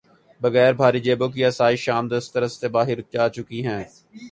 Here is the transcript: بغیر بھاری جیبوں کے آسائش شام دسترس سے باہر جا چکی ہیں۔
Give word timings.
بغیر 0.41 0.73
بھاری 0.73 0.99
جیبوں 1.05 1.29
کے 1.33 1.41
آسائش 1.45 1.79
شام 1.85 2.03
دسترس 2.07 2.53
سے 2.59 2.67
باہر 2.75 2.99
جا 3.13 3.25
چکی 3.35 3.59
ہیں۔ 3.67 3.83